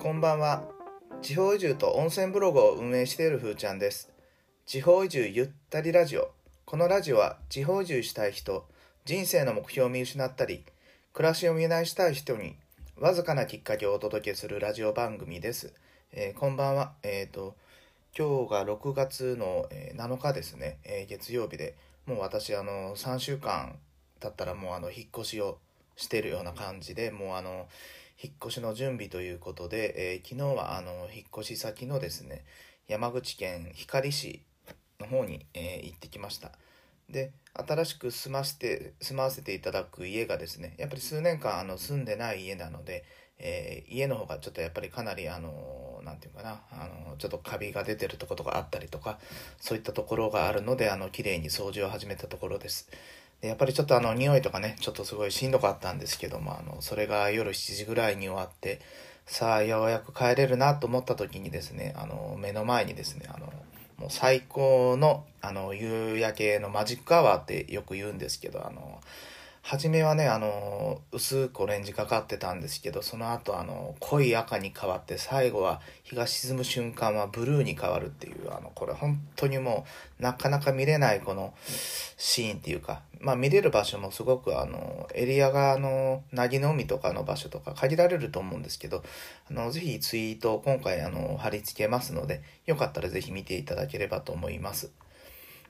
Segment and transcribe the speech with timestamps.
[0.00, 0.64] こんばんは。
[1.22, 4.10] 地方移住と温泉ブログを運営しているふーちゃんです。
[4.66, 6.30] 地方移住ゆったりラジオ。
[6.64, 8.66] このラジオは地方移住したい人
[9.06, 10.64] 人生の目標を見失ったり
[11.14, 12.56] 暮らしを見直したい人に
[13.00, 15.72] わずかなきっかけをお届けするラジオ番組です、
[16.12, 16.92] えーこんばんは。
[17.02, 17.56] えっ、と
[18.14, 23.76] 今日が6月のえ7日ですね、えー月曜日でもう私あの3週間
[24.20, 25.56] 経ったらもうあの引っ越しを
[25.98, 27.66] してるような感じでもうあの
[28.22, 32.44] 引っ越しの準備ということで、えー昨日はあの引っ越し先のですね
[32.86, 34.42] 山口県光市
[35.00, 36.52] の方に、えー行ってきました。
[37.10, 43.04] で新しく住ませて住まわせていただく家がですねやっぱり数年間あの住んでない家なので、
[43.38, 49.18] えー家の方がちょっとやっぱりかなりあのなんていうかなあのちょっとカビが出てるところがあったりとか
[49.58, 52.88] そういったところがあるのであの綺麗に掃除を始めたところです。
[53.40, 58.80] やっぱりちょっとあの匂いとかねちょっとすごいしんどかったんですけどもあのそれが夜7時ぐらいに終わって
[59.26, 63.52] さあようやく帰れるなと思った時にですねあの目の前にですねあの
[63.98, 69.00] もう最高のあの夕焼けのマジックアワーってよく言うんですけどあの
[69.62, 79.84] 初めはねあの薄くオレンジかかってたんですけどその後あの濃い赤に変わって最後は日が沈む瞬間はブルーに変わるっていうあのこれ本当にも
[80.18, 81.52] うなかなか見れないこの
[82.16, 89.02] シーンっていうかまあ見れる場所もすごくあのエリアがあの凪の海とかの場所とか限られると思うんですけど
[89.50, 94.90] あのぜひツイートを今回あの貼り付けますのでよかったらぜひ見ていただければと思います。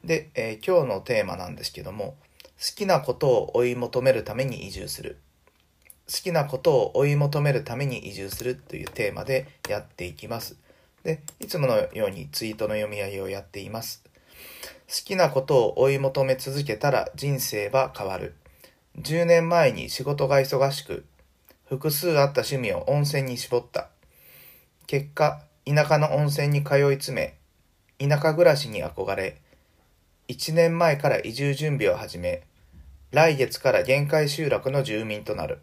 [0.05, 2.17] で、えー今日のテーマなんですけども
[2.59, 5.19] 好きなことを追い求めるために移住する。
[6.09, 10.57] 好きなことを追い求めるために移住するというテーマでやっていきます。
[11.05, 14.03] でいつものようにツイートの読み上げをやっています。
[14.89, 18.35] 好きなことを追い求め続けたら人生は変わる。
[18.99, 21.05] 10年前に仕事が忙しく
[21.69, 23.89] 複数あった趣味を温泉に絞った。
[24.89, 29.37] 結果田舎の温泉に通い詰め田舎暮らしに憧れ
[30.29, 32.43] 1年前から移住準備を始め
[33.13, 35.61] 来月から限界集落の住民となる。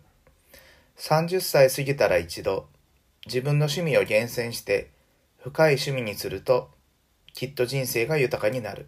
[0.98, 2.68] 30歳過ぎたら一度
[3.28, 4.90] 自分の趣味を厳選して
[5.38, 6.72] 深い趣味にすると
[7.36, 8.88] きっと人生が豊かになる。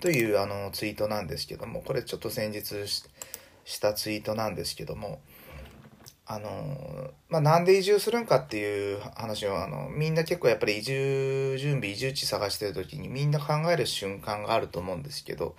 [0.00, 3.04] というあのツイートなんですけどもこれちょっと先日し
[3.64, 5.20] したツイートなんですけども
[6.24, 15.56] あのまあ、なんで移住するんかっていう話をあのみんな結構やっぱり移住準備移住地探してる時にみんな考える瞬間があると思うんですけど、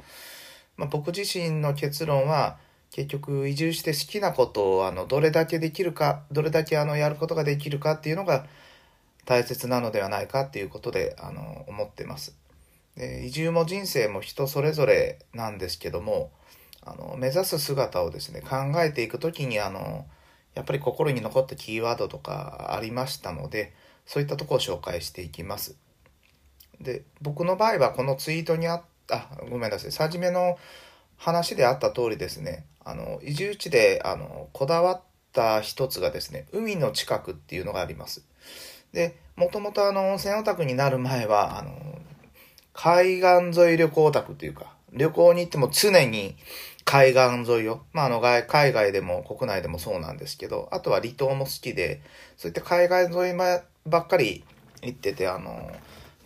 [0.78, 2.58] まあ、僕自身の結論は
[2.92, 8.46] 結局移住して好きなことをあのどれだけできるかどれだけあのやることができるかっていうのが
[9.26, 12.36] 大切なのではないかっていうことであの思ってます。
[12.96, 16.32] で移住も人生も人それぞれなんですけども
[16.84, 20.06] あの目指す姿をですね考えていく時にあの
[20.56, 23.74] やっぱり心に残ったキーワードとかありましたので
[24.06, 25.76] そういったとこを紹介していきます。
[26.80, 30.58] で僕の場合はこのツイートにあったごめんなさい初めの
[31.18, 38.24] 話であった通りですねあの移住地であのこだわった一つがですね海の近くっていうのがあります。
[38.92, 41.74] でもともとあの温泉オタクになる前はあの
[42.74, 46.36] 海岸沿い旅行オタクっていうか旅行に行っても常に
[46.86, 52.02] 海岸沿いを、まあ、あの海外でも国内でもそうなんですけどあとは離島も好きで
[52.38, 54.44] そういった海岸沿いばっかり
[54.82, 55.72] 行っててあの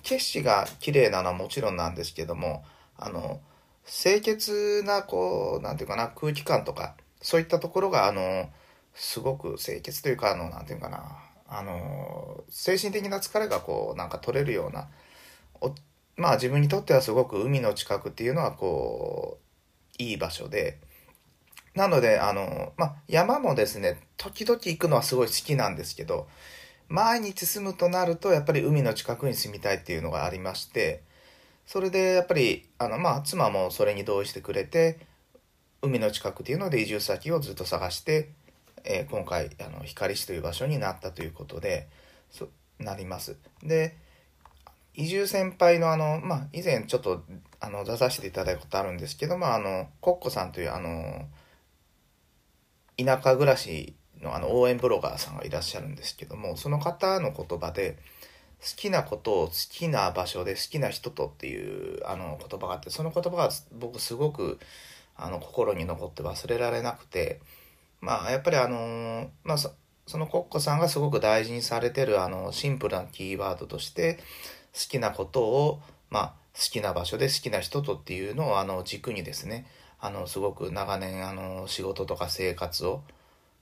[0.03, 2.63] 景色が綺麗なのはもちろんなんですけども
[2.97, 3.39] あの
[3.85, 8.49] 清潔なこうなんていうかな空気感とかそういったところがあの
[8.93, 14.87] すごく清潔というかあのなんていうかなあの精神的な疲れがこうなんか取れるような
[16.17, 19.46] まあ自分にとってはすごく海の近くっていうのはこう
[19.97, 20.77] いい場所で
[21.75, 26.27] なのであの、まあ、山もですね時々行くのはすごい好きなんですけど
[26.89, 31.03] 毎日住むとなるとやっぱり海の近くに住みたいっていうのがありまして
[31.65, 34.99] それでやっぱりあの、まあ、妻もそれに同意してくれて
[35.81, 38.31] 海の近くっていうので移住先をずっと探して、
[38.83, 41.87] えー今回あの光市という場所になったということで
[42.31, 42.47] そ
[42.79, 43.37] なります。
[43.63, 43.95] で
[44.97, 47.23] 移住先輩のあの、まあ、以前ちょっと
[47.59, 51.27] あの出させていただいたことあるんですけど、まあ、あのコッコさんというあの
[52.97, 57.97] 田舎暮らしのあの応援ブロガーさんがいらっしゃるんですけどもその方の言葉で
[58.59, 64.57] 好きなことを好きな場所で好きな人とっていうあの言葉があってその言葉が僕すごく
[65.15, 67.39] あの心に残って忘れられなくて
[68.01, 74.17] まあやっぱりあのまあそのコッコさんがすごく大事にされてるあのシンプルなキーワードとして
[74.77, 79.65] 好きなことをまあ好きな場所で好きな人とっていうのをあの軸にですね
[79.99, 83.01] あのすごく長年あの仕事とか生活を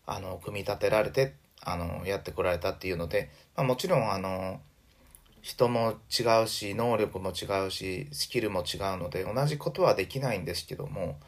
[0.05, 4.59] あの組み立てられてあのやってこられたっていうので、まあ、もちろんあの
[5.41, 11.19] 人も違うし能力も違うしスキルも違うので同じことはできないんですけども、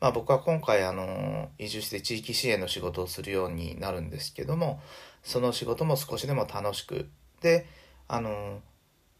[0.00, 4.80] まあ、僕は今回あの移住して地域支援の仕事をするようになるんですけども
[5.22, 7.08] その仕事も少しでも楽しく
[7.40, 7.66] で
[8.06, 8.60] あの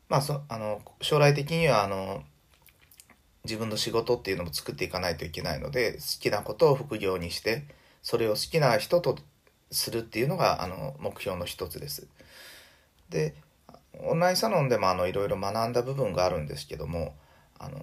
[0.09, 2.23] まあそあの将来的にはあの
[3.45, 7.65] 自分の仕事っていうのも作っていかないといけないので好きなことを副業にして
[8.03, 9.19] それを好きな人と
[9.71, 12.06] するっていうのがあの目標の一つです。
[13.11, 13.35] で
[14.01, 17.15] オンラインサロンでもあのいろいろ学んだ部分があるんですけども
[17.59, 17.79] あの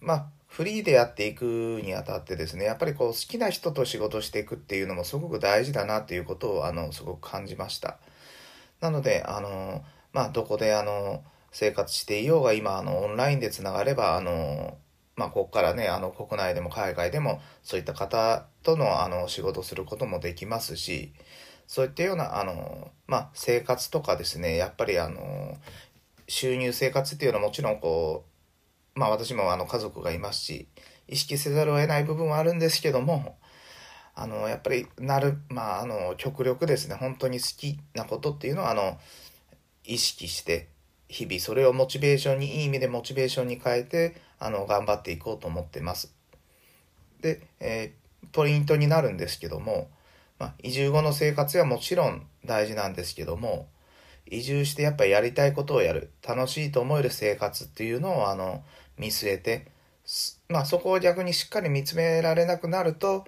[0.00, 7.98] まあフリーでやっていくにあたってですねやっぱりこう好きな人と仕事していくっていうのもすごく大事だなっていうことをあのすごく感じました
[8.80, 14.76] なのであのまあどこであの生活していようが今あのオンラインでつながればあの
[15.16, 21.12] まあここからねあの国内でも海外でもそういった方とのあの仕事することもできますし
[21.66, 25.56] そういったようなあの、まあ、生活とかですねやっぱりあの
[26.26, 28.24] 収入生活っていうのはもちろんこ
[28.96, 30.68] うまあ私もあの家族がいますし
[31.08, 33.38] 意識せざるを得ない部分はあるんですけども
[34.14, 38.98] あのやっぱりなるまああの極力ですね本当に好きなことっていうのはあの
[39.84, 40.68] 意識して
[41.08, 46.12] 日々それをモチベーションにいい意味でモチベーションに変えてあの頑張っていこうと思ってます。
[47.20, 49.88] で、えー、ポイントになるんですけども
[50.38, 53.66] まあ、移住後の生活はもちろん大事なんですけども
[54.26, 58.62] 移住してやっぱりやりたいことをやる楽しいと思える生活っていうのをあの
[58.98, 59.66] 見据えて、
[60.48, 63.24] まあ、そこを逆にしっかり見つめられなくなると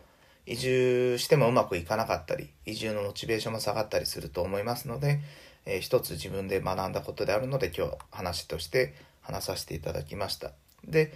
[0.47, 5.21] 移住してもうまくいかなかったり移住のモチベーションも下がったりすると思いますので、
[5.67, 10.53] えー、一つ自分で学んだことであるので今日話として話させていただきました
[10.87, 11.13] で、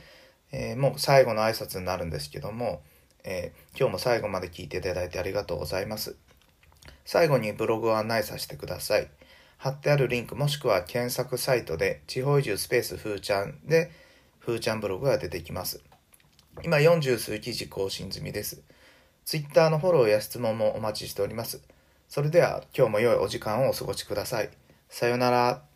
[0.52, 2.82] えー、もう最後の挨拶になるんですけども
[3.26, 6.16] えー、今日も最後まで聞いていただいてありがとうございます。
[7.06, 9.08] 最後にブログを案内させてください。
[9.56, 13.90] 貼ってあるリンクもしくは検索サイトで地方移住スペースふーちゃんで
[14.40, 15.82] ふーちゃんブログが出てきます。
[16.62, 18.62] 今40数記事更新済みです。
[19.24, 21.62] Twitter のフォローや質問もお待ちしております。
[22.14, 24.50] それでは今日も良いお時間をお過ごしください。
[24.88, 25.73] さようなら。